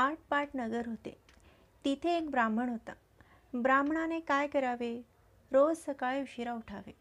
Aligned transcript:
आठ 0.00 0.18
पाट 0.30 0.48
नगर 0.54 0.86
होते. 0.86 1.16
तिथे 1.84 2.16
एक 2.16 2.30
ब्राह्मण 2.30 2.68
होता. 2.68 2.92
ब्राह्मणाने 3.54 4.20
काय 4.20 4.46
करावे? 4.46 5.02
रोज 5.52 5.76
सकाळी 5.76 6.22
उशिरा 6.22 6.52
उठावे. 6.52 6.92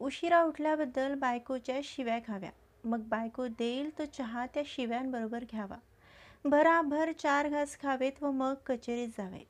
उशिरा 0.00 0.42
उठल्याबद्दल 0.42 1.14
बायकोच्या 1.14 1.80
शिव्या 1.84 2.18
खाव्या 2.18 2.50
मग 2.84 3.00
बायको 3.00 3.46
देईल 3.46 3.98
तो 3.98 4.04
चहा 4.04 4.46
त्या 4.46 4.62
शिव्यांबरोबर 4.66 5.44
घ्यावा. 5.50 5.76
भराभर 6.44 7.12
चार 7.12 7.48
घास 7.48 7.78
खावेत 7.82 8.22
व 8.22 8.30
मग 8.30 8.54
कचेरीत 8.66 9.08
जावे. 9.08 9.44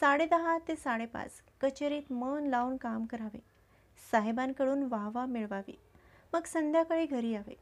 साडेदहा 0.00 0.58
ते 0.58 0.76
साडेपाच 0.76 1.30
कचेरीत 1.60 2.12
मन 2.12 2.46
लावून 2.46 2.76
काम 2.76 3.04
करावे. 3.04 3.42
साहेबांकडून 4.10 4.82
वाहवा 4.82 5.26
मिळवावी. 5.26 5.78
मग 6.32 6.44
संध्याकाळी 6.46 7.06
घरी 7.06 7.30
यावे. 7.30 7.54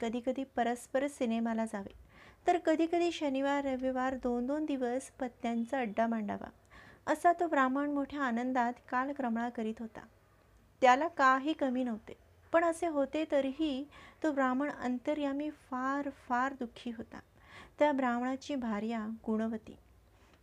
कधीकधी 0.00 0.44
परस्पर 0.44 1.06
सिनेमाला 1.06 1.64
जावे. 1.64 2.05
तर 2.46 2.58
कधीकधी 2.58 3.10
शनिवार 3.12 3.64
रविवार 3.64 4.14
दोन 4.14 4.46
दोन 4.46 4.64
दिवस 4.64 5.10
पत्त्यांचा 5.20 5.78
अड्डा 5.78 6.06
मांडावा. 6.06 6.48
असा 7.06 7.32
तो 7.32 7.46
ब्राह्मण 7.46 7.90
मोठ्या 7.90 8.22
आनंदात 8.22 8.72
कालक्रमळा 8.90 9.48
करीत 9.48 9.80
होता. 9.80 10.00
त्याला 10.82 11.08
काही 11.08 11.52
कमी 11.52 11.84
नव्हते 11.84 12.14
पण 12.52 12.64
असे 12.64 12.86
होते 12.86 13.24
तरीही 13.30 13.84
तो 14.22 14.32
ब्राह्मण 14.32 14.70
अंतर्यामी 14.70 15.50
फार 15.50 16.08
फार 16.28 16.52
दुःखी 16.52 16.90
होता. 16.90 17.20
त्या 17.78 17.92
ब्राह्मणाची 17.92 18.54
भार्या 18.54 19.06
गुणवती. 19.26 19.76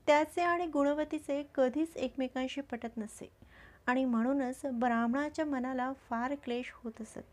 त्याचे 0.08 0.42
आणि 0.42 0.66
गुणवतीचे 0.66 1.42
कधीच 1.56 1.96
एकमेकांशी 1.96 2.62
पटत 2.62 2.98
नसे 2.98 3.32
आणि 3.88 4.06
म्हणूनच 4.06 4.62
ब्राह्मणाच्या 4.66 5.46
मनाला 5.46 5.92
फार 6.10 6.36
क्लेश 6.44 6.72
होत 6.74 7.02
असत. 7.02 7.33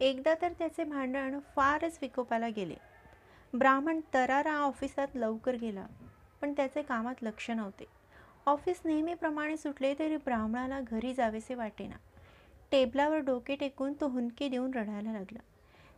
एकदा 0.00 0.34
तर 0.42 0.52
त्याचे 0.58 0.84
भांडण 0.84 1.38
फारच 1.56 1.98
विकोपाला 2.02 2.48
गेले. 2.48 2.74
ब्राह्मण 3.54 4.00
तरारा 4.14 4.54
ऑफिसात 4.56 5.08
लवकर 5.14 5.54
गेला 5.54 5.86
पण 6.40 6.52
त्याचे 6.52 6.82
कामात 6.82 7.22
लक्ष 7.22 7.50
नव्हते. 7.50 7.84
ऑफिस 8.46 8.80
नेहमीप्रमाणे 8.84 9.56
सुटले 9.56 9.94
तरी 9.98 10.16
ब्राह्मणाला 10.16 10.80
घरी 10.80 11.12
जावेसे 11.14 11.54
वाटेना. 11.54 11.96
टेबलावर 12.70 13.18
डोके 13.18 13.56
टेकून 13.56 13.92
तो 14.00 14.08
हुंदके 14.08 14.48
देऊन 14.48 14.70
रडायला 14.74 15.12
लागला. 15.12 15.38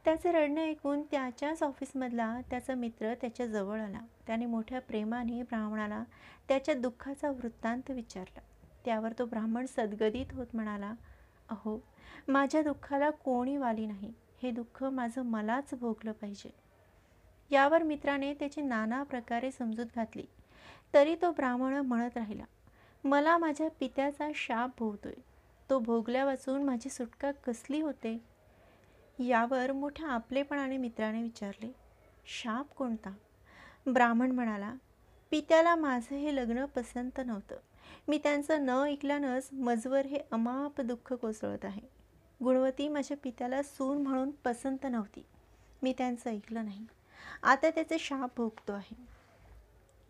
त्याचे 0.05 0.33
रडणे 0.33 0.65
ऐकून 0.65 1.03
त्याच्याच 1.03 1.63
ऑफिसमधला 1.63 2.41
त्याचा 2.51 2.75
मित्र 2.75 3.15
त्याच्याजवळ 3.15 3.81
आला. 3.81 4.01
त्याने 4.27 4.47
मोठ्या 4.47 4.81
प्रेमाने 4.81 5.43
ब्राह्मणाला 5.43 6.03
त्याच्या 6.49 6.75
दुःखाचा 6.75 7.31
वृत्तांत 7.31 7.91
विचारला. 7.91 8.41
त्यावर 8.85 9.13
तो 9.19 9.25
ब्राह्मण 9.25 9.67
सद्गदित 9.67 10.33
होत 10.33 10.47
म्हणाला 10.55 10.93
अहो 11.49 11.79
माझ्या 12.29 12.63
दुःखाला 12.63 13.11
कोणी 13.11 13.57
वाली 13.57 13.87
नाही. 13.87 14.13
हे 14.43 14.51
दुःख 14.51 14.83
माझं 14.85 15.23
मलाच 15.23 15.75
भोगलं 15.75 16.13
पाहिजे. 16.13 16.51
यावर 17.51 17.83
मित्राने 17.83 18.33
त्याची 18.35 18.63
नाना 18.63 19.03
प्रकारे 19.03 19.51
समजूत 19.51 19.87
घातली. 19.97 20.25
तरी 20.95 21.15
तो 21.23 21.31
ब्राह्मण 21.31 21.77
म्हणत 21.77 22.17
राहिला 22.17 22.45
मला 23.05 23.37
माझ्या 23.39 23.69
पित्याचा 23.81 24.29
शाप 24.35 24.71
भोवतोय 24.79 25.15
तो 25.71 25.79
भोगल्या 25.79 26.25
वाचून 26.25 26.63
माझी 26.63 26.91
सुटका 26.91 27.31
कसली 27.33 27.81
होते? 27.81 28.19
यावर 29.19 29.73
मोठ्या 29.73 30.09
आपलेपणाने 30.09 30.77
मित्राने 30.77 31.23
विचारले 31.23 31.73
शाप 32.27 32.75
कोणता? 32.75 33.11
ब्राह्मण 33.87 34.31
म्हणाला 34.31 34.75
पित्याला 35.31 35.75
माझं 35.75 36.15
हे 36.15 36.35
लग्न 36.37 36.65
पसंत 36.65 37.21
नव्हतं. 37.27 37.57
मी 38.09 38.19
त्यांचं 38.19 38.67
न 38.67 38.71
ऐकल्यानंच 38.71 39.49
मजवर 39.53 40.07
हे 40.07 40.19
अमाप 40.33 40.81
दुःख 40.81 41.13
कोसळत 41.13 41.65
आहे. 41.65 41.83
गुणवती 42.45 42.89
माझ्या 42.89 43.17
पित्याला 43.23 43.63
सून 43.63 44.03
म्हणून 44.03 44.31
पसंत 44.31 44.87
नव्हती. 44.91 45.25
मी 45.83 45.95
त्यांचं 45.99 46.31
ऐकलं 46.31 46.65
नाही. 46.65 46.87
आता 47.43 47.71
त्याचे 47.71 47.99
शाप 47.99 48.31
भोगतो 48.37 48.73
आहे. 48.73 48.97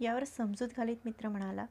यावर 0.00 0.24
समजूत 0.24 0.68
घालीत 0.76 0.96
मित्र 1.04 1.28
म्हणाला 1.28 1.66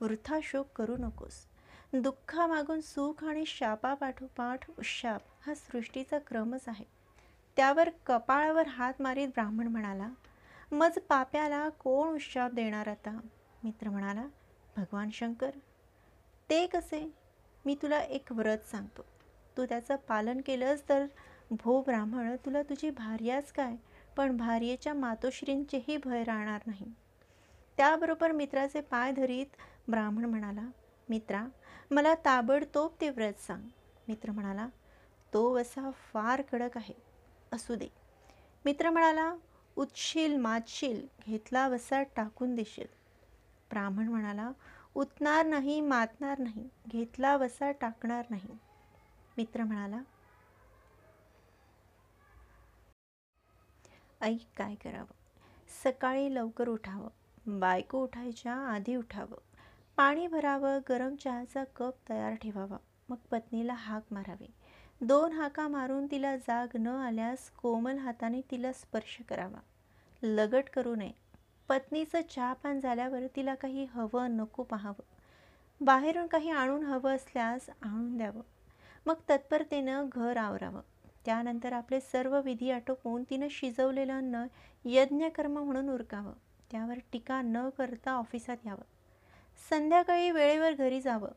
वृथा 0.00 0.38
शोक 0.42 0.66
करू 0.76 0.96
नकोस. 0.96 1.46
दुःखामागून 1.92 2.80
सुख 2.80 3.24
आणि 3.24 3.44
शापापाठोपाठ 3.46 4.70
शाप 4.84 5.22
हा 5.46 5.54
सृष्टीचा 5.54 6.18
क्रमच 6.18 6.60
आहे. 6.66 6.84
त्यावर 7.56 7.88
कपाळावर 8.06 8.66
हात 8.66 8.92
मारीत 9.00 9.28
ब्राह्मण 9.28 9.66
म्हणाला 9.66 10.08
मज 10.72 10.98
पाप्याला 10.98 11.68
कोण 11.68 12.08
उशाप 12.08 12.52
देणार 12.52 12.88
आता? 12.88 13.20
मित्र 13.64 13.88
म्हणाला 13.88 14.24
भगवान 14.76 15.10
शंकर 15.10 15.50
ते 16.50 16.66
कसे? 16.66 17.12
मी 17.66 17.74
तुला 17.74 18.00
एक 18.00 18.32
व्रत 18.32 18.58
सांगतो. 18.58 19.04
तू 19.56 19.64
त्याचं 19.66 19.96
पालन 19.96 20.40
केलंस 20.40 20.88
तर 20.88 21.06
भो 21.50 21.82
ब्राह्मण 21.82 22.36
तुला 22.36 22.62
तुझी 22.62 22.90
भार्याच 22.90 23.52
काय? 23.52 23.76
पण 24.16 24.36
भार्येच्या 24.36 24.94
मातोश्रींचेही 24.94 25.96
भय 25.96 26.24
राहणार 26.24 26.60
नाही. 26.66 26.86
त्याबरोबर 27.76 28.32
मित्राचे 28.32 28.80
पाय 28.80 29.12
धरीत 29.12 29.56
ब्राह्मण 29.88 30.24
म्हणाला 30.24 30.68
मित्रा 31.08 31.46
मला 31.90 32.14
ताबडतोब 32.14 32.92
ते 33.00 33.10
व्रत 33.10 33.40
सांग. 33.40 33.68
मित्र 34.08 34.30
म्हणाला 34.30 34.68
तो 35.32 35.54
वसा 35.54 35.90
फार 35.90 36.42
कडक 36.42 36.76
आहे. 36.76 36.94
असू 37.52 37.74
दे. 37.74 37.88
मित्र 38.64 38.90
म्हणाला 38.90 39.34
उतशील 39.76 40.36
मातशील 40.36 41.06
घेतला 41.26 41.68
वसा 41.68 42.02
टाकून 42.02 42.54
देशील. 42.54 43.01
ब्राह्मण 43.72 44.08
म्हणाला 44.08 44.50
उतणार 44.94 45.46
नाही 45.46 45.80
मातणार 45.80 46.38
नाही 46.38 46.68
घेतला 46.88 47.36
वसा 47.36 47.70
टाकणार 47.72 48.24
नाही. 48.30 48.56
मित्र 49.36 49.64
म्हणाला 49.64 50.00
ऐक 54.20 54.46
काय 54.56 54.74
करावं? 54.74 55.14
सकाळी 55.82 56.34
लवकर 56.34 56.68
उठावं 56.68 57.58
बायको 57.60 58.02
उठायच्या 58.02 58.54
आधी 58.66 58.96
उठावं 58.96 59.38
पाणी 59.98 60.26
भरावं 60.26 60.78
गरम 60.88 61.14
चहाचा 61.14 61.64
कप 61.76 61.94
तयार 62.08 62.34
ठेवावा 62.34 62.76
मग 63.08 63.16
पत्नीला 63.30 63.74
हाक 63.74 64.12
मारावी. 64.12 64.46
दोन 65.00 65.32
हाका 65.32 65.66
मारून 65.68 66.06
तिला 66.06 66.36
जाग 66.36 66.76
न 66.76 66.88
आल्यास 66.98 67.50
कोमल 67.56 67.98
हाताने 67.98 68.40
तिला 68.50 68.72
स्पर्श 68.72 69.16
करावा. 69.28 69.60
लगट 70.22 70.68
करू 70.68 70.94
नये 70.94 71.12
पत्नीचं 71.72 72.20
चहापान 72.36 72.80
झाल्यावर 72.80 73.26
तिला 73.36 73.54
काही 73.54 73.84
हवं 73.84 74.36
नको 74.36 74.62
पाहावं. 74.62 75.02
बाहेरून 75.80 76.26
काही 76.26 76.50
आणून 76.50 76.84
हवं 76.84 77.16
असल्यास 77.16 77.70
आणून 77.82 78.16
द्यावं. 78.16 78.40
मग 79.06 79.14
तत्परतेनं 79.30 80.08
घर 80.12 80.36
आवरावं. 80.36 80.80
त्यानंतर 81.24 81.72
आपले 81.72 82.00
सर्व 82.00 82.40
विधी 82.40 82.70
आटोपून 82.70 83.24
तिनं 83.30 83.46
शिजवलेलं 83.50 84.12
अन्न 84.12 84.46
यज्ञकर्म 84.84 85.58
म्हणून 85.58 85.90
उरकावं. 85.90 86.32
त्यावर 86.70 86.98
टीका 87.12 87.42
न 87.42 87.68
करता 87.68 88.12
ऑफिसात 88.12 88.56
यावं. 88.66 88.84
संध्याकाळी 89.70 90.30
वेळेवर 90.30 90.72
घरी 90.72 91.00
जावं. 91.00 91.28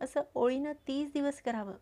असं 0.00 0.20
ओळीनं 0.34 0.72
तीस 0.72 1.12
दिवस 1.12 1.42
करावं. 1.42 1.74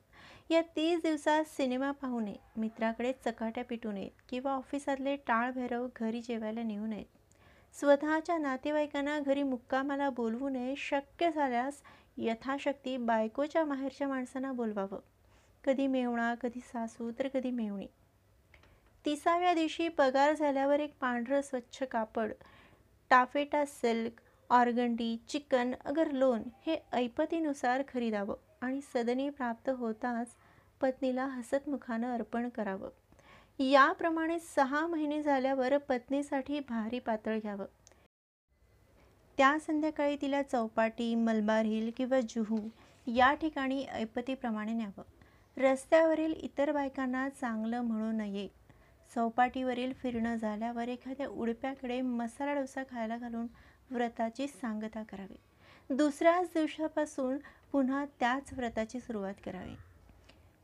या 0.51 0.63
तीस 0.77 1.03
दिवसात 1.03 1.45
सिनेमा 1.45 1.91
पाहू 1.91 2.21
नये 2.21 2.37
मित्राकडे 2.57 3.13
चकाट्या 3.13 3.65
पिटू 3.65 3.93
नयेत 3.93 4.23
किंवा 4.29 4.53
ऑफिसातले 4.53 5.17
टाळभैरव 5.17 5.89
घरी 5.97 6.23
जेवायला 6.23 6.63
नेऊ 6.63 6.87
नयेत. 6.87 7.07
स्वतःच्या 7.75 8.39
नातेवाईकांना 8.39 9.19
घरी 9.21 9.43
मुक्कामाला 9.43 10.11
बोलवू 10.11 10.49
नये 10.49 10.75
शक्य 10.77 11.31
झाल्यास 11.31 11.83
यथाशक्ती 12.17 12.97
बायकोच्या 12.97 13.65
माहेरच्या 13.65 14.09
माणसांना 14.09 14.53
बोलवावं. 14.53 14.99
कधी 15.65 15.87
मेवणा 15.87 16.35
कधी 16.35 16.61
सासू 16.61 17.11
तर 17.19 17.29
कधी 17.29 17.51
मेवणी. 17.51 17.87
तिसाव्या 19.05 19.55
दिवशी 19.55 19.89
पगार 19.89 20.35
झाल्यावर 20.35 20.81
एक 20.81 20.99
पांढरं 21.01 21.41
स्वच्छ 21.41 21.83
कापड 21.83 22.33
टाफेटा 23.11 23.65
सिल्क 23.65 24.21
ऑर्गंडी 24.51 25.17
चिकन 25.29 25.75
अगर 25.85 26.11
लोन 26.11 26.43
हे 26.67 26.77
ऐपतीनुसार 26.93 27.83
खरीदावं 27.89 28.35
आणि 28.61 28.81
सदनी 28.81 29.31
प्राप्त 29.31 29.71
होताच 29.71 30.35
पत्नीला 30.81 31.27
हसतमुखानं 31.27 32.15
अर्पण 32.15 32.49
करावं. 32.49 32.89
याप्रमाणे 33.59 34.39
सहा 34.39 34.87
महिने 34.87 35.23
झाल्यावर 35.23 35.79
पत्नीसाठी 35.79 36.61
भारी 36.61 36.99
पातळ 36.99 37.39
घ्यावं. 37.39 37.65
त्या 39.37 39.59
संध्याकाळी 39.61 40.17
तिला 40.17 40.43
चौपाटी 40.43 41.15
मलबार 41.15 41.65
हिल 41.65 41.91
किंवा 41.97 42.21
जुहू 42.21 42.69
या 43.07 43.35
ठिकाणी 43.35 43.85
ऐपतीप्रमाणे 43.85 44.73
न्यावं. 44.73 45.03
रस्त्यावरील 45.57 46.33
इतर 46.33 46.73
बायकांना 46.73 47.29
चांगलं 47.29 47.81
म्हणू 47.81 48.13
नये. 48.13 48.49
चौपाटीवरील 49.15 49.93
फिरणं 49.93 50.35
झाल्यावर 50.35 50.89
एखाद्या 50.89 51.29
उडप्याकडे 51.29 52.01
मसाला 52.01 52.55
डोसा 52.55 52.83
खायला 52.83 53.17
घालून 53.17 53.47
व्रताची 53.91 54.47
सांगता 54.47 55.03
करावी. 55.03 55.37
दुसऱ्याच 55.91 56.47
दिवसापासून 56.47 57.39
पुन्हा 57.73 58.05
त्याच 58.21 58.53
व्रताची 58.53 59.01
सुरुवात 59.01 59.35
करावी. 59.45 59.75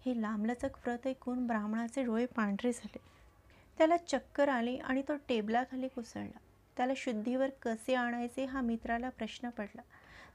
हे 0.07 0.23
लांबलचक 0.23 0.89
व्रत 0.89 1.07
ऐकून 1.07 1.47
ब्राह्मणाचे 1.47 2.03
डोळे 2.03 2.27
पांढरे 2.27 2.73
झाले. 2.73 2.99
त्याला 3.79 3.97
चक्कर 3.97 4.49
आली 4.49 4.77
आणि 4.77 5.03
तो 5.09 5.17
टेबलाखाली 5.29 5.89
कोसळला. 5.89 6.39
त्याला 6.77 6.93
शुद्धीवर 6.97 7.51
कसे 7.63 7.95
आणायचे 7.95 8.45
हा 8.45 8.61
मित्राला 8.61 9.09
प्रश्न 9.09 9.49
पडला. 9.49 9.83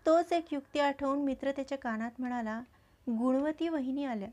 तोच 0.05 0.33
एक 0.33 0.53
युक्ती 0.53 0.79
आठवून 0.79 1.23
मित्र 1.23 1.51
त्याच्या 1.51 1.77
कानात 1.77 2.11
म्हणाला 2.19 2.59
गुणवती 3.09 3.69
वहिनी 3.69 4.05
आल्या. 4.05 4.29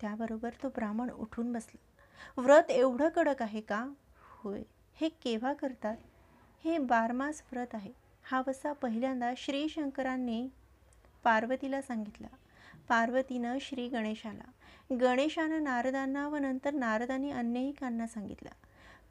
त्याबरोबर 0.00 0.50
तो 0.62 0.68
ब्राह्मण 0.68 1.10
उठून 1.10 1.52
बसला. 1.52 2.42
व्रत 2.42 2.70
एवढं 2.70 3.08
कडक 3.08 3.42
आहे 3.42 3.60
का? 3.60 3.88
होय. 4.18 4.62
हे 4.94 5.08
केव्हा 5.08 5.52
करतात? 5.52 5.96
हे 6.64 6.78
बारमास 6.78 7.42
व्रत 7.52 7.74
आहे. 7.74 7.92
हा 8.22 8.42
वसा 8.46 8.72
पहिल्यांदा 8.72 9.32
श्री 9.36 9.68
शंकरांनी 9.68 10.48
पार्वतीला 11.24 11.82
सांगितला. 11.82 12.26
पार्वतीनं 12.88 13.58
श्री 13.60 13.88
गणेशाला. 13.88 14.50
गणेशानं 15.00 15.64
नारदांना 15.64 16.28
व 16.28 16.36
नंतर 16.36 16.74
नारदांनी 16.74 17.30
अन्यहिकांना 17.30 18.06
सांगितला. 18.06 18.50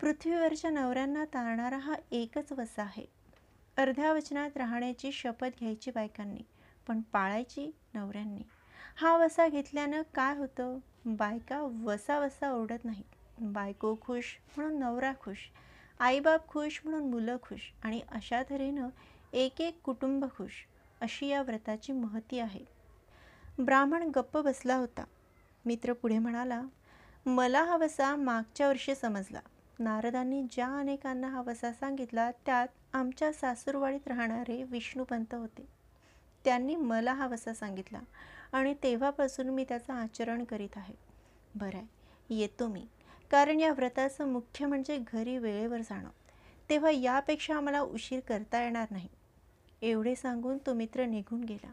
पृथ्वीवरच्या 0.02 0.72
नवऱ्यांना 0.72 1.26
तारणारा 1.26 1.78
हा 1.78 1.96
एकच 2.12 2.52
वसा 2.52 2.84
आहे. 2.84 3.06
अर्ध्या 3.78 4.14
वचनात 4.14 4.58
राहण्याची 4.58 5.12
शपथ 5.12 5.48
घ्यायची 5.60 5.92
बायकांनी 5.92 6.42
पण 6.88 7.02
पाळायची 7.02 7.76
नवऱ्यांनी. 7.94 8.42
हा 8.96 9.18
वसा 9.18 9.48
घेतल्यानं 9.48 10.02
काय 10.16 10.38
होतं? 10.38 10.80
बायका 11.06 11.62
वसा 11.84 12.20
वसा 12.20 12.52
ओढत 12.52 12.86
नाहीत. 12.86 13.42
बायको 13.42 13.96
खुश 14.02 14.40
म्हणून 14.58 14.80
नवरा 14.80 15.14
खुश 15.22 15.38
आईबाप 16.00 16.48
खुश 16.48 16.82
म्हणून 16.84 17.10
मुलं 17.10 17.38
खुश 17.42 17.74
आणि 17.84 18.02
अशा 18.12 18.44
तऱ्हेनं 18.50 18.90
एक 19.34 19.62
एक 19.62 19.82
कुटुंब 19.84 20.26
खुश 20.26 20.52
अशी 21.02 21.28
या 21.28 21.42
व्रताची 21.42 21.92
महती 21.92 22.40
आहे. 22.40 22.77
ब्राह्मण 23.60 24.12
गप्प 24.16 24.38
बसला 24.38 24.76
होता. 24.76 25.04
मित्र 25.66 25.94
पुढे 25.94 26.18
म्हणाला 26.18 26.62
मला 27.26 27.64
हा 27.64 27.78
वसा 27.78 28.16
मागच्या 28.16 28.68
वर्षी 28.68 28.96
समजला. 28.96 29.40
नारदांनी 29.80 30.44
ज्या 30.44 30.68
अनेकांना 30.80 31.28
हा 31.28 31.42
वसा 31.42 31.72
सांगितला 31.72 32.32
त्यात 32.32 32.68
आमच्या 32.94 33.34
सासूरवाडीत 33.34 34.08
राहणारे 34.08 34.64
विष्णुपंत 34.64 35.34
होते. 35.34 35.68
त्यांनी 36.46 36.76
मला 36.76 37.14
हा 37.14 37.28
वसा 37.28 37.54
सांगितला 37.54 38.00
आणि 38.52 38.74
तेव्हापासून 38.84 39.50
मी 39.50 39.66
त्याचं 39.70 39.94
आचरण 39.94 40.44
करीत 40.44 40.70
आहे. 40.76 40.94
बरं 41.56 41.78
आहे 41.78 41.88
येतो 42.30 42.68
मी. 42.68 42.86
कारण 43.32 43.60
या 43.60 43.74
व्रताचं 43.74 44.28
मुख्य 44.28 44.66
म्हणजे 44.66 44.98
घरी 45.14 45.38
वेळेवर 45.38 45.82
जाणं. 45.82 46.10
तेव्हा 46.70 46.92
यापेक्षा 46.92 47.56
आम्हाला 47.56 47.82
उशीर 47.82 48.20
करता 48.20 48.64
येणार 48.64 48.88
नाही. 48.92 49.10
एवढे 49.82 50.16
सांगून 50.16 50.58
तो 50.58 50.74
मित्र 50.74 51.06
निघून 51.06 51.44
गेला. 51.44 51.72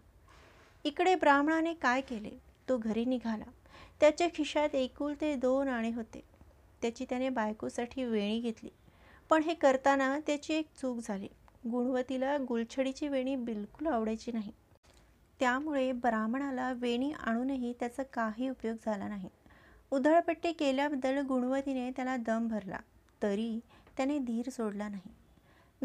इकडे 0.84 1.14
ब्राह्मणाने 1.14 1.74
काय 1.74 2.00
केले? 2.00 2.30
तो 2.68 2.78
घरी 2.78 3.04
निघाला. 3.04 3.44
त्याच्या 4.00 4.26
खिशात 4.34 4.74
एकुलते 4.74 5.34
दोन 5.34 5.68
आणे 5.68 5.90
होते. 5.90 6.22
त्याची 6.82 7.04
त्याने 7.08 7.28
बायकोसाठी 7.28 8.04
वेणी 8.04 8.40
घेतली. 8.40 8.68
पण 9.30 9.42
हे 9.42 9.54
करताना 9.54 10.18
त्याची 10.26 10.54
एक 10.54 10.66
चूक 10.82 10.98
झाली. 11.02 11.28
गुणवतीला 11.70 12.36
गुलछडीची 12.48 13.08
वेणी 13.08 13.36
बिलकुल 13.36 13.86
आवडायची 13.86 14.32
नाही. 14.32 14.52
त्यामुळे 15.40 15.92
ब्राह्मणाला 15.92 16.72
वेणी 16.72 17.12
आणूनही 17.12 17.72
त्याचा 17.80 18.02
काही 18.02 18.48
उपयोग 18.48 18.76
झाला 18.86 19.08
नाही. 19.08 19.28
उधळपट्टी 19.90 20.52
केल्याबद्दल 20.52 21.18
गुणवतीने 21.18 21.90
त्याला 21.90 22.16
दम 22.16 22.48
भरला. 22.48 22.78
तरी 23.22 23.60
त्याने 23.96 24.18
धीर 24.18 24.50
सोडला 24.50 24.88
नाही. 24.88 25.14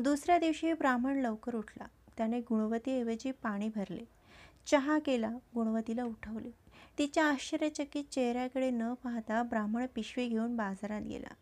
दुसऱ्या 0.02 0.38
दिवशी 0.38 0.74
ब्राह्मण 0.74 1.18
लवकर 1.18 1.56
उठला. 1.56 1.88
त्याने 2.18 2.40
गुणवतीऐवजी 2.40 3.32
पाणी 3.32 3.70
भरले. 3.76 4.19
चहा 4.66 5.00
केला 5.00 5.32
गुणवतीला 5.56 6.04
उठवले. 6.04 6.52
तिच्या 6.98 7.26
आश्चर्यचकित 7.26 8.04
चेहऱ्याकडे 8.12 8.70
न 8.70 8.94
पाहता 8.94 9.44
ब्राह्मण 9.44 9.86
पिशवी 9.96 10.28
घेऊन 10.28 10.56
बाजारात 10.56 11.02
गेला. 11.02 11.34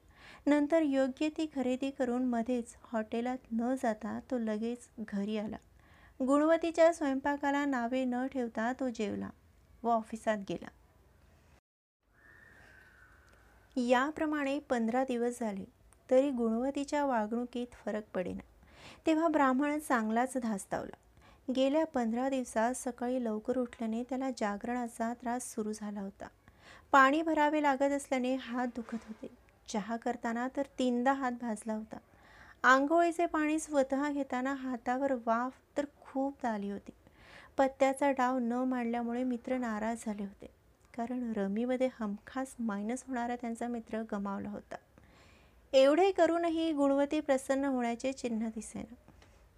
नंतर 0.45 0.81
योग्य 0.81 1.29
ती 1.29 1.49
खरेदी 1.55 1.91
करून 1.91 2.25
मध्येच 2.25 2.75
हॉटेलात 2.83 3.37
न 3.51 3.75
जाता 3.83 4.19
तो 4.31 4.37
लगेच 4.37 4.89
घरी 4.99 5.37
आला. 5.37 5.57
गुणवतीच्या 6.27 6.93
स्वयंपाकाला 6.93 7.65
नावे 7.65 8.05
न 8.05 8.27
ठेवता 8.27 8.73
तो 8.73 8.89
जेवला 8.89 9.29
व 9.83 9.89
ऑफिसात 9.89 10.37
गेला. 10.49 10.67
याप्रमाणे 13.75 14.59
पंधरा 14.59 15.03
दिवस 15.03 15.39
झाले 15.39 15.65
तरी 16.11 16.29
गुणवतीच्या 16.29 17.05
वागणुकीत 17.05 17.67
फरक 17.85 18.03
पडेना. 18.15 18.43
तेव्हा 19.05 19.27
ब्राह्मण 19.27 19.79
चांगलाच 19.79 20.37
धास्तावला. 20.37 20.95
गेल्या 21.55 21.85
पंधरा 21.85 22.29
दिवसात 22.29 22.73
सकाळी 22.73 23.23
लवकर 23.23 23.57
उठल्याने 23.57 24.03
त्याला 24.03 24.29
जागरणाचा 24.37 25.13
त्रास 25.13 25.55
सुरू 25.55 25.73
झाला 25.73 26.01
होता. 26.01 26.27
पाणी 26.91 27.21
भरावे 27.21 27.61
लागत 27.61 27.91
असल्याने 27.91 28.35
हात 28.35 28.67
दुखत 28.67 28.97
होते. 29.07 29.27
चहा 29.67 29.97
करताना 29.97 30.47
तर 30.57 30.61
तीनदा 30.79 31.13
हात 31.13 31.31
भाजला 31.31 31.73
होता. 31.73 31.97
आंघोळीचे 32.63 33.25
पाणी 33.25 33.59
स्वतः 33.59 34.09
घेताना 34.09 34.53
हातावर 34.53 35.13
वाफ 35.25 35.53
तर 35.77 35.85
खूप 36.01 36.45
आली 36.45 36.69
होती. 36.69 36.91
पत्त्याचा 37.57 38.11
डाव 38.11 38.39
न 38.39 38.53
मांडल्यामुळे 38.53 39.23
मित्र 39.23 39.57
नाराज 39.57 40.03
झाले 40.05 40.23
होते. 40.23 40.47
कारण 40.97 41.33
रमीमध्ये 41.35 41.89
हमखास 41.99 42.55
मायनस 42.59 43.03
होणारा 43.07 43.35
त्यांचा 43.35 43.67
मित्र 43.67 44.03
गमावला 44.11 44.49
होता. 44.49 44.75
एवढे 45.73 46.11
करूनही 46.11 46.71
गुणवती 46.71 47.19
प्रसन्न 47.19 47.65
होण्याचे 47.65 48.13
चिन्ह 48.13 48.47
दिसेना. 48.47 49.06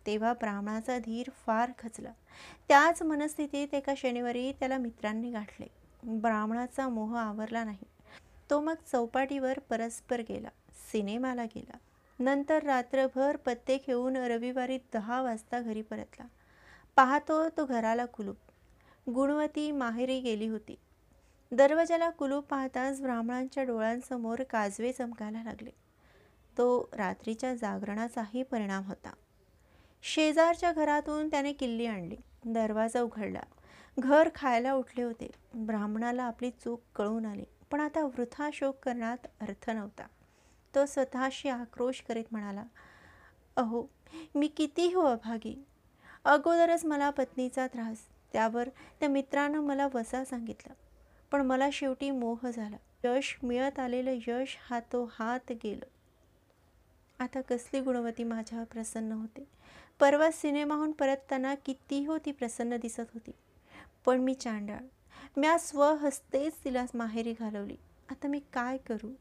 तेव्हा 0.09 0.33
ब्राह्मणाचा 0.33 0.99
धीर 0.99 1.27
फार 1.45 1.71
खचला. 1.79 2.11
त्याच 2.67 3.03
मनस्थितीत 3.03 3.73
एका 3.73 3.93
शनिवारी 3.97 4.51
त्याला 4.51 4.77
मित्रांनी 4.77 5.31
गाठले. 5.31 5.67
ब्राह्मणाचा 6.03 6.89
मोह 6.89 7.17
आवरला 7.17 7.63
नाही. 7.63 7.85
तो 8.49 8.61
मग 8.61 8.73
चौपाटीवर 8.91 9.59
परस्पर 9.59 10.21
गेला. 10.29 10.49
सिनेमाला 10.91 11.43
गेला. 11.43 11.77
नंतर 12.19 12.63
रात्रभर 12.63 13.37
पत्ते 13.37 13.77
खेळून 13.77 14.15
रविवारी 14.15 14.77
दहा 14.93 15.21
वाजता 15.21 15.61
घरी 15.61 15.81
परतला. 15.81 16.25
पाहतो 16.95 17.49
तो 17.49 17.65
घराला 17.65 18.05
कुलूप. 18.05 18.37
गुणवती 19.09 19.71
माहेरी 19.71 20.19
गेली 20.19 20.47
होती. 20.47 20.79
दरवाजाला 21.51 22.09
कुलूप 22.09 22.45
पाहताच 22.45 23.01
ब्राह्मणांच्या 23.01 23.63
डोळ्यांसमोर 23.63 24.43
काजवे 24.43 24.91
चमकायला 24.91 25.43
लागले. 25.43 25.71
तो 26.57 26.89
रात्रीच्या 26.93 27.55
जागरणाचाही 27.55 28.43
परिणाम 28.43 28.83
होता. 28.83 29.13
शेजारच्या 30.01 30.71
घरातून 30.71 31.27
त्याने 31.27 31.53
किल्ली 31.53 31.85
आणली. 31.85 32.15
दरवाजा 32.45 33.01
उघडला. 33.01 33.41
घर 33.99 34.29
खायला 34.35 34.73
उठले 34.73 35.03
होते. 35.03 35.31
ब्राह्मणाला 35.55 36.23
आपली 36.23 36.49
चूक 36.51 36.81
कळून 36.95 37.25
आली. 37.25 37.43
पण 37.71 37.79
आता 37.79 38.03
वृथा 38.03 38.49
शोक 38.53 38.75
करण्यात 38.83 39.27
अर्थ 39.41 39.69
नव्हता. 39.69 40.07
तो 40.75 40.85
स्वतःशी 40.85 41.49
आक्रोश 41.49 42.01
करीत 42.01 42.25
म्हणाला 42.31 42.63
अहो 43.55 43.85
मी 44.35 44.47
किती 44.47 44.93
हो 44.93 45.01
अभागी. 45.01 45.65
अगोदरच 46.25 46.85
मला 46.85 47.09
पत्नीचा 47.09 47.67
त्रास 47.67 47.97
त्यावर 48.33 48.69
त्या 48.99 49.09
मित्रानं 49.09 49.59
मला 49.59 49.87
वसा 49.93 50.25
सांगितलं. 50.25 50.73
पण 51.31 51.41
मला 51.41 51.69
शेवटी 51.73 52.11
मोह 52.11 52.49
झाला. 52.49 52.77
यश 53.03 53.39
मिळत 53.43 53.79
आलेलं 53.79 54.11
यश 54.27 54.57
हात 54.59 55.51
गेलं. 55.51 55.85
आता 57.19 57.41
कसली 57.41 57.79
गुणवती 57.79 58.23
माझ्यावर 58.23 58.65
प्रसन्न 58.65 59.11
होते? 59.11 59.47
परवा 59.99 60.31
सिनेमाहून 60.31 60.91
परतताना 60.91 61.55
किती 61.55 62.05
हो 62.05 62.17
ती 62.17 62.31
प्रसन्न 62.31 62.77
दिसत 62.77 62.99
होती. 62.99 63.31
पण 64.05 64.17
मी 64.17 64.33
चांडाळ. 64.33 64.77
म्या 65.37 65.57
स्वहस्तेच 65.59 66.53
तिला 66.63 66.85
माहेरी 66.93 67.33
घालवली. 67.39 67.75
आता 68.09 68.27
मी 68.27 68.39
काय 68.53 68.77
करू? 68.77 69.13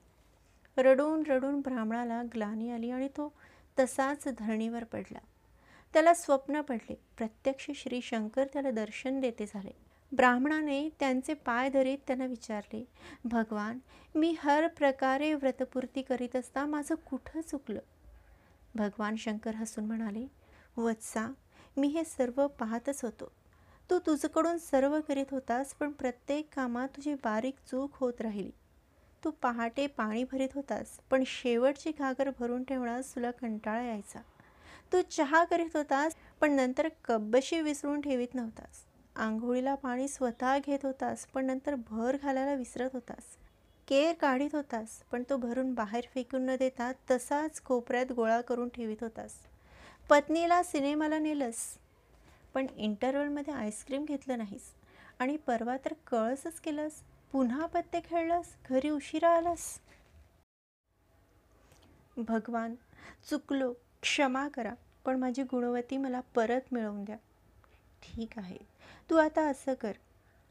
रडून 0.76 1.22
रडून 1.26 1.60
ब्राह्मणाला 1.60 2.22
ग्लानी 2.22 2.70
आली 2.70 2.90
आणि 2.90 3.08
तो 3.08 3.32
तसाच 3.78 4.28
धरणीवर 4.38 4.84
पडला. 4.84 5.18
त्याला 5.92 6.14
स्वप्न 6.14 6.60
पडले. 6.60 6.94
प्रत्यक्ष 7.16 7.70
श्री 7.74 8.00
शंकर 8.02 8.44
त्याला 8.52 8.70
दर्शन 8.70 9.20
देते 9.20 9.46
झाले. 9.46 9.87
ब्राह्मणाने 10.12 10.88
त्यांचे 11.00 11.34
पाय 11.34 11.68
धरीत 11.68 11.98
त्यांना 12.06 12.26
विचारले 12.26 12.84
भगवान 13.24 13.78
मी 14.14 14.36
हर 14.38 14.66
प्रकारे 14.68 15.34
व्रतपूर्ती 15.34 16.02
करीत 16.02 16.36
असता 16.36 16.66
माझं 16.66 16.94
कुठं 16.94 17.40
चुकलं? 17.40 17.80
भगवान 18.74 19.16
शंकर 19.16 19.54
हसून 19.54 19.84
म्हणाले 19.84 20.26
वत्सा 20.76 21.26
मी 21.76 21.88
हे 21.88 22.04
सर्व 22.04 22.46
पाहतच 22.46 23.04
होतो. 23.04 23.32
तू 23.90 23.98
तुझकडून 23.98 24.58
सर्व 24.58 25.00
करीत 25.00 25.26
होतास 25.30 25.74
पण 25.74 25.90
प्रत्येक 25.90 26.48
कामात 26.54 26.88
तुझी 26.88 27.14
बारीक 27.14 27.54
चूक 27.70 27.90
होत 27.94 28.20
राहिली. 28.20 28.50
तू 29.24 29.30
पहाटे 29.30 29.86
पाणी 29.86 30.24
भरीत 30.24 30.48
होतास 30.54 30.98
पण 31.10 31.22
शेवटची 31.26 31.92
घागर 31.98 32.30
भरून 32.38 32.64
ठेवण्यास 32.64 33.14
तुला 33.14 33.30
कंटाळा 33.30 33.82
यायचा. 33.82 34.20
तू 34.92 35.00
चहा 35.10 35.44
करीत 35.44 35.76
होतास 35.76 36.16
पण 36.40 36.52
नंतर 36.52 36.88
कब्बशी 37.04 37.60
विसरून 37.60 38.00
ठेवीत 38.00 38.34
नव्हतास. 38.34 38.84
आंघोळीला 39.18 39.74
पाणी 39.74 40.06
स्वतः 40.08 40.58
घेत 40.58 40.84
होतास 40.84 41.24
पण 41.26 41.46
नंतर 41.46 41.74
भर 41.90 42.16
घालायला 42.22 42.54
विसरत 42.54 42.90
होतास. 42.92 43.36
केर 43.88 44.12
काढीत 44.14 44.54
होतास 44.54 44.88
पण 45.12 45.22
तो 45.30 45.36
भरून 45.36 45.72
बाहेर 45.74 46.06
फेकून 46.14 46.44
न 46.46 46.56
देता 46.56 46.90
तसाच 47.10 47.60
कोपऱ्यात 47.60 48.12
गोळा 48.12 48.40
करून 48.40 48.68
ठेवीत 48.68 49.02
होतास. 49.02 49.34
पत्नीला 50.10 50.62
सिनेमाला 50.62 51.18
नेलंस 51.18 51.64
पण 52.54 52.66
इंटरवलमध्ये 52.76 53.54
आईस्क्रीम 53.54 54.04
घेतलं 54.04 54.38
नाहीस. 54.38 54.72
आणि 55.18 55.36
परवा 55.36 55.76
तर 55.84 55.92
कळसच 56.06 56.60
केलंस 56.60 57.02
पुन्हा 57.32 57.66
पत्ते 57.66 58.00
खेळलास 58.00 58.54
घरी 58.70 58.90
उशिरा 58.90 59.36
आलास. 59.36 59.78
भगवान 62.18 62.74
चुकलो 63.30 63.72
क्षमा 64.02 64.46
करा 64.48 64.74
पण 65.04 65.18
माझी 65.18 65.42
गुणवती 65.42 65.96
मला 65.96 66.20
परत 66.34 66.72
मिळवून 66.72 67.04
द्या. 67.04 67.16
ठीक 68.02 68.38
आहे. 68.38 68.58
तू 69.10 69.16
आता 69.16 69.48
असं 69.48 69.74
कर. 69.74 69.92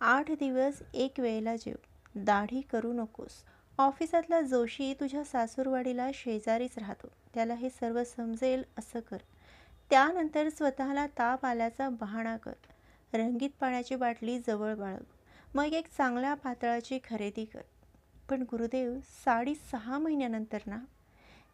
आठ 0.02 0.32
दिवस 0.32 0.82
एक 0.94 1.20
वेळेला 1.20 1.56
जेव. 1.56 1.76
दाढी 2.16 2.62
करू 2.62 2.94
नकोस. 2.94 3.32
ऑफिसातला 3.78 4.42
जोशी 4.42 4.94
तुझ्या 4.94 5.24
सासूरवाडीला 5.24 6.10
शेजारीच 6.14 6.78
राहतो. 6.78 7.08
त्याला 7.34 7.54
हे 7.54 7.70
सर्व 7.70 8.04
समजेल 8.04 8.64
असं 8.80 9.00
कर. 9.00 9.18
त्यानंतर 9.90 10.50
स्वतःला 10.50 11.08
ताप 11.08 11.46
आल्याचा 11.46 11.90
बहाणा 11.90 12.38
कर. 12.38 12.54
रंगीत 13.14 13.50
पाण्याची 13.60 13.96
बाटली 13.96 14.40
जवळ 14.40 14.76
बाळग. 14.76 15.04
मग 15.56 15.64
एक 15.64 15.88
चांगल्या 15.98 16.34
पातळाची 16.34 17.00
खरेदी 17.10 17.46
कर. 17.46 17.62
पण 18.30 18.42
गुरुदेव 18.42 19.00
साडी 19.26 19.56
सहा 19.56 19.98
महिन्यानंतर 19.98 20.58
ना? 20.66 20.78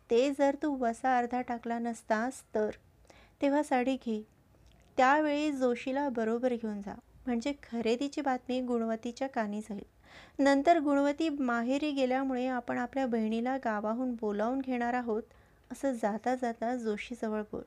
ते 0.09 0.31
जर 0.31 0.55
तू 0.63 0.75
वसा 0.75 1.17
अर्धा 1.17 1.41
टाकला 1.41 1.79
नसतास 1.79 2.43
तर? 2.55 2.69
तेव्हा 3.41 3.63
साडी 3.63 3.95
घे. 3.95 4.32
त्यावेळी 4.97 5.51
जोशीला 5.51 6.09
बरोबर 6.09 6.53
घेऊन 6.53 6.81
जा. 6.81 6.93
म्हणजे 7.25 7.53
खरेदीची 7.71 8.21
बातमी 8.21 8.61
गुणवतीच्या 8.61 9.27
कानी 9.27 9.61
जाईल. 9.61 9.83
नंतर 10.39 10.79
गुणवती 10.79 11.29
माहेरी 11.29 11.91
गेल्यामुळे 11.91 12.47
आपण 12.47 12.77
आपल्या 12.77 13.05
बहिणीला 13.05 13.57
गावाहून 13.57 14.13
बोलावून 14.13 14.59
घेणार 14.59 14.93
आहोत 14.93 15.23
असं 15.71 15.93
जाता 15.93 16.35
जाता 16.35 16.75
जोशीजवळ 16.75 17.41
बोल. 17.41 17.63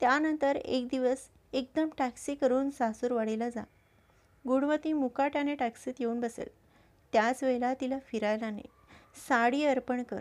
त्यानंतर 0.00 0.56
एक 0.56 0.86
दिवस 0.86 1.18
एकदम 1.52 1.88
टॅक्सी 1.98 2.34
करून 2.34 2.70
सासूरवाडीला 2.70 3.48
जा. 3.48 3.62
गुणवती 4.48 4.92
मुकाट्याने 4.92 5.54
टॅक्सीत 5.54 5.94
येऊन 5.98 6.20
बसेल. 6.20 6.48
त्याच 7.12 7.44
वेळेला 7.44 7.74
तिला 7.74 7.98
फिरायला 8.06 8.50
ने. 8.50 8.62
साडी 9.28 9.64
अर्पण 9.64 10.02
कर 10.02 10.18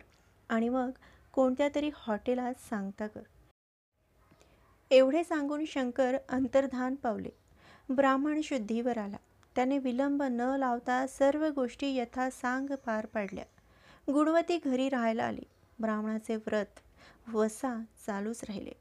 आणि 0.49 0.69
मग 0.69 0.89
कोणत्या 1.33 1.69
तरी 1.75 1.89
हॉटेलात 1.95 2.53
सांगता 2.69 3.07
कर. 3.07 3.21
एवढे 4.91 5.23
सांगून 5.23 5.65
शंकर 5.65 6.17
अंतर्धान 6.29 6.95
पावले. 6.95 7.29
ब्राह्मण 7.89 8.41
शुद्धीवर 8.41 8.97
आला. 8.97 9.17
त्याने 9.55 9.77
विलंब 9.77 10.23
न 10.23 10.55
लावता 10.59 11.07
सर्व 11.07 11.47
गोष्टी 11.47 11.95
यथा 11.95 12.29
सांग 12.29 12.67
पार 12.85 13.05
पाडल्या. 13.05 13.45
गुणवती 14.13 14.59
घरी 14.65 14.89
राहायला 14.89 15.23
आली. 15.23 15.43
ब्राह्मणाचे 15.79 16.35
व्रत 16.35 16.79
वसा 17.33 17.83
चालूच 18.07 18.43
राहिले. 18.43 18.71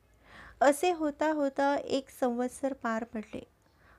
असे 0.60 0.92
होता 0.92 1.32
होता 1.32 1.76
एक 1.76 2.08
संवत्सर 2.20 2.72
पार 2.72 3.04
पडले. 3.04 3.42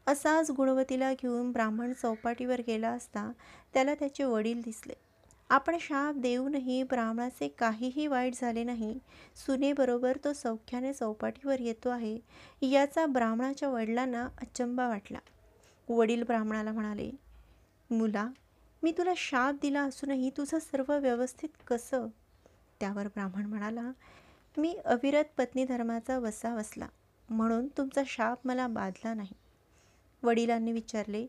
असाच 0.08 0.52
गुणवतीला 0.52 1.14
घेऊन 1.14 1.52
ब्राह्मण 1.52 1.94
चौपाटीवर 1.94 2.62
गेला 2.68 2.90
असता 2.90 3.32
त्याला 3.74 3.96
त्याचे 3.96 4.24
वडील 4.24 4.62
दिसले. 4.62 4.94
आपण 5.50 5.78
शाप 5.82 6.16
देऊनही 6.16 6.82
ब्राह्मणाचे 6.84 7.48
काहीही 7.48 8.08
वाईट 8.08 8.36
झाले 8.42 8.64
नाही 8.64 8.94
सुनेबरोबर 9.36 10.18
तो 10.24 10.34
सौख्याने 10.34 10.94
चौपाटीवर 10.94 11.60
येतो 11.60 11.90
आहे 11.90 12.18
याचा 12.62 13.06
ब्राह्मणाच्या 13.06 13.70
वडिलांना 13.70 14.28
अचंबा 14.42 14.88
वाटला. 14.88 15.20
वडील 15.90 16.24
ब्राह्मणाला 16.24 16.72
म्हणाले 16.72 17.10
मुला 17.90 18.28
मी 18.84 18.92
तुला 18.92 19.14
शाप 19.18 19.56
दिला 19.62 19.82
असूनही 19.82 20.30
तुझं 20.38 20.60
सर्व 20.60 20.94
व्यवस्थित 20.94 21.50
कसं? 21.68 22.08
त्यावर 22.80 23.08
ब्राह्मण 23.08 23.46
म्हणाला 23.46 23.92
मी 24.58 24.76
अविरत 24.86 25.26
पत्नी 25.38 25.64
धर्माचा 25.66 26.18
वसा 26.20 26.54
वसला 26.56 26.88
म्हणून 27.30 27.68
तुमचा 27.68 28.02
शाप 28.08 28.48
मला 28.48 28.68
बाधला 28.68 29.14
नाही. 29.14 29.34
वडिलांनी 30.24 30.72
विचारले 30.72 31.26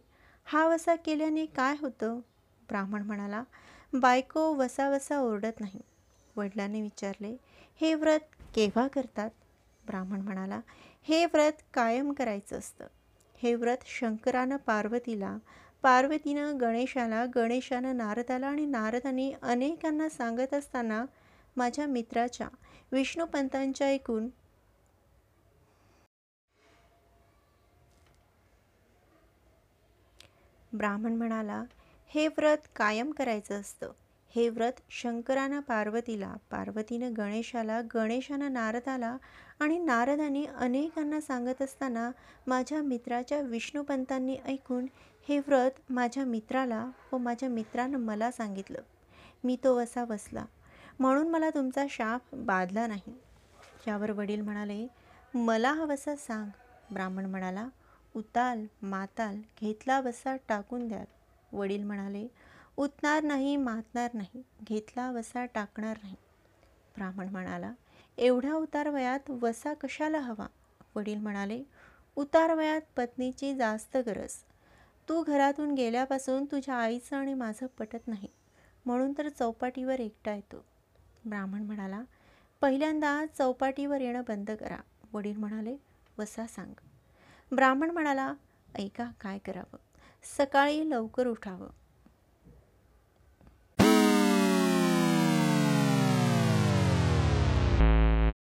हा 0.47 0.67
वसा 0.69 0.95
केल्याने 0.97 1.47
काय 1.47 1.77
होतं? 1.81 2.21
ब्राह्मण 2.69 3.03
म्हणाला 3.03 3.43
बायको 3.92 4.40
वसा 4.54 4.88
वसा 4.90 5.18
ओरडत 5.21 5.61
नाही. 5.61 5.80
वडिलांनी 6.37 6.80
विचारले 6.83 7.37
हे 7.80 7.95
व्रत 7.95 8.35
केव्हा 8.54 8.87
करतात? 8.88 9.30
ब्राह्मण 9.85 10.21
म्हणाला 10.21 10.61
हे 11.09 11.25
व्रत 11.25 11.62
कायम 11.75 12.12
करायचं 12.12 12.59
असतं. 12.59 12.87
हे 13.40 13.54
व्रत 13.54 13.87
शंकरानं 13.87 14.57
पार्वतीला 14.57 15.37
पार्वतीनं 15.85 16.61
गणेशाला 16.61 17.25
गणेशानं 17.35 17.97
नारदाला 17.97 18.47
आणि 18.47 18.66
नारदांनी 18.66 19.33
अनेकांना 19.42 20.09
सांगत 20.09 20.54
असताना 20.54 21.04
माझ्या 21.57 21.87
मित्राच्या 21.87 22.49
विष्णुपंतांच्या 22.92 23.87
ऐकून 23.87 24.28
ब्राह्मण 30.73 31.14
म्हणाला 31.14 31.62
हे 32.11 32.29
व्रत 32.29 32.59
कायम 32.77 33.11
करायचं 33.11 33.61
असतं. 33.61 33.93
हे 34.35 34.49
व्रत 34.49 34.73
शंकरानं 34.91 35.61
पार्वतीला 35.61 36.35
पार्वतीनं 36.50 37.12
गणेशाला 37.17 37.81
गणेशानं 37.95 38.53
नारदाला 38.53 39.17
आणि 39.61 39.79
नारदाने 39.79 40.45
अनेकांना 40.45 41.21
सांगत 41.21 41.62
असताना 41.62 42.11
माझ्या 42.47 42.83
मित्राच्या 42.83 43.41
विष्णुपंतांनी 43.41 44.37
ऐकून 44.45 44.87
हे 45.29 45.38
व्रत 45.38 45.71
माझ्या 45.91 46.25
मित्राला 46.25 46.91
व 47.12 47.19
माझ्या 47.19 47.49
मित्रानं 47.49 47.99
मला 47.99 48.31
सांगितलं. 48.31 48.81
मी 49.45 49.57
तो 49.65 49.77
वसा 49.77 50.05
बसला. 50.05 50.45
म्हणून 50.99 51.29
मला 51.29 51.50
तुमचा 51.50 51.85
शाप 51.91 52.35
बाधला 52.35 52.87
नाही. 52.87 53.15
यावर 53.88 54.11
वडील 54.11 54.41
म्हणाले 54.41 54.87
मला 55.35 55.73
हा 55.73 55.85
वसा 55.85 56.17
सांग. 56.17 56.50
ब्राह्मण 56.93 57.27
म्हणाला 57.27 57.69
उताल 58.17 58.67
माताल 58.83 59.37
घेतला 59.61 60.00
वसा 60.00 60.37
टाकून 60.49 60.88
द्याल. 60.88 61.05
वडील 61.52 61.83
म्हणाले 61.83 62.26
उतणार 62.76 63.23
नाही 63.23 63.57
मातणार 63.57 64.11
नाही 64.14 64.43
घेतला 64.62 65.11
वसा 65.11 65.45
टाकणार 65.45 65.99
नाही. 66.02 66.14
ब्राह्मण 66.97 67.28
म्हणाला 67.28 67.73
एवढ्या 68.19 68.55
उतार 68.55 68.88
वयात 68.88 69.31
वसा 69.31 69.75
कशाला 69.75 70.19
हवा? 70.19 70.47
वडील 70.95 71.19
म्हणाले 71.19 71.62
उतार 72.17 72.55
वयात 72.55 72.81
पत्नीची 72.97 73.55
जास्त 73.55 73.97
गरज. 73.97 74.35
तू 75.09 75.23
घरातून 75.23 75.75
गेल्यापासून 75.75 76.45
तुझ्या 76.45 76.75
आईचं 76.75 77.17
आणि 77.17 77.35
माझं 77.35 77.67
पटत 77.67 78.09
नाही 78.09 78.28
म्हणून 78.87 79.12
तर 79.19 79.28
चौपाटीवर 79.28 80.00
एकटा 80.00 80.35
येतो. 80.35 80.64
ब्राह्मण 81.25 81.62
म्हणाला 81.62 82.02
पहिल्यांदा 82.61 83.26
चौपाटीवर 83.38 84.00
येणं 84.00 84.23
बंद 84.28 84.50
करा. 84.50 84.76
वडील 85.12 85.37
म्हणाले 85.37 85.76
वसा 86.19 86.47
सांग. 86.47 86.73
ब्राह्मण 87.52 87.90
म्हणाला 87.90 88.35
ऐका 88.78 89.11
काय 89.21 89.38
करावं? 89.38 89.88
सकाळी 90.23 90.91
लवकर 90.91 91.27
उठावं. 91.27 91.69